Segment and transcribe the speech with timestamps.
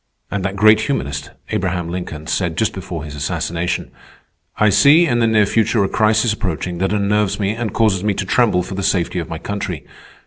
[0.31, 3.91] And that great humanist, Abraham Lincoln, said, just before his assassination:
[4.59, 8.15] "_I see in the near future a crisis approaching that unnerves me and causes me
[8.15, 9.85] to tremble for the safety of my country.